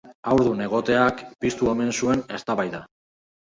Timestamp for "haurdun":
0.29-0.63